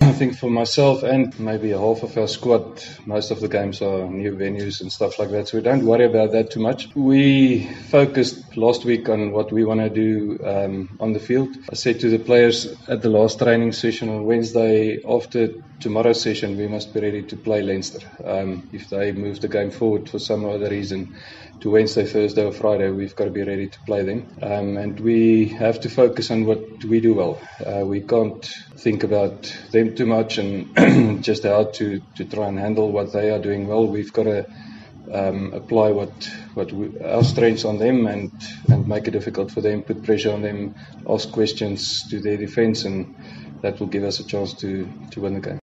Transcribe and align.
I 0.00 0.12
think 0.12 0.36
for 0.36 0.50
myself 0.50 1.02
and 1.02 1.38
maybe 1.40 1.70
half 1.70 2.02
of 2.02 2.18
our 2.18 2.28
squad, 2.28 2.82
most 3.06 3.30
of 3.30 3.40
the 3.40 3.48
games 3.48 3.80
are 3.80 4.06
new 4.06 4.32
venues 4.32 4.82
and 4.82 4.92
stuff 4.92 5.18
like 5.18 5.30
that. 5.30 5.48
So 5.48 5.56
we 5.56 5.62
don't 5.62 5.86
worry 5.86 6.04
about 6.04 6.32
that 6.32 6.50
too 6.50 6.60
much. 6.60 6.94
We 6.94 7.66
focused 7.90 8.58
last 8.58 8.84
week 8.84 9.08
on 9.08 9.32
what 9.32 9.52
we 9.52 9.64
want 9.64 9.80
to 9.80 9.88
do 9.88 10.38
um, 10.44 10.96
on 11.00 11.14
the 11.14 11.18
field. 11.18 11.56
I 11.70 11.76
said 11.76 12.00
to 12.00 12.10
the 12.10 12.18
players 12.18 12.66
at 12.88 13.00
the 13.00 13.08
last 13.08 13.38
training 13.38 13.72
session 13.72 14.10
on 14.10 14.24
Wednesday, 14.24 15.02
after 15.02 15.48
tomorrow's 15.80 16.20
session, 16.20 16.58
we 16.58 16.68
must 16.68 16.92
be 16.92 17.00
ready 17.00 17.22
to 17.22 17.36
play 17.36 17.62
Leinster. 17.62 18.00
Um, 18.22 18.68
if 18.72 18.90
they 18.90 19.12
move 19.12 19.40
the 19.40 19.48
game 19.48 19.70
forward 19.70 20.10
for 20.10 20.18
some 20.18 20.44
other 20.44 20.68
reason 20.68 21.16
to 21.60 21.70
Wednesday, 21.70 22.04
Thursday, 22.04 22.44
or 22.44 22.52
Friday, 22.52 22.90
we've 22.90 23.16
got 23.16 23.24
to 23.24 23.30
be 23.30 23.42
ready 23.42 23.68
to 23.68 23.78
play 23.80 24.02
them. 24.04 24.26
Um, 24.42 24.76
and 24.76 25.00
we 25.00 25.46
have 25.48 25.80
to 25.80 25.88
focus 25.88 26.30
on 26.30 26.44
what 26.44 26.84
we 26.84 27.00
do 27.00 27.14
well. 27.14 27.40
Uh, 27.64 27.84
we 27.84 28.00
can't 28.00 28.44
think 28.76 29.04
about 29.04 29.54
them 29.72 29.85
too 29.94 30.06
much 30.06 30.38
and 30.38 31.22
just 31.24 31.44
how 31.44 31.64
to, 31.64 32.00
to 32.16 32.24
try 32.24 32.48
and 32.48 32.58
handle 32.58 32.90
what 32.92 33.12
they 33.12 33.30
are 33.30 33.38
doing 33.38 33.66
well. 33.66 33.86
We've 33.86 34.12
got 34.12 34.24
to 34.24 34.46
um, 35.12 35.52
apply 35.54 35.92
what 35.92 36.12
what 36.54 36.72
we, 36.72 36.98
our 37.00 37.22
strengths 37.24 37.64
on 37.64 37.78
them 37.78 38.06
and 38.06 38.32
and 38.68 38.86
make 38.88 39.06
it 39.08 39.12
difficult 39.12 39.50
for 39.50 39.60
them, 39.60 39.82
put 39.82 40.02
pressure 40.02 40.32
on 40.32 40.42
them, 40.42 40.74
ask 41.08 41.30
questions 41.30 42.02
to 42.10 42.20
their 42.20 42.36
defence, 42.36 42.84
and 42.84 43.14
that 43.62 43.78
will 43.80 43.86
give 43.86 44.04
us 44.04 44.20
a 44.20 44.24
chance 44.26 44.54
to 44.54 44.88
to 45.12 45.20
win 45.20 45.34
the 45.34 45.40
game. 45.40 45.54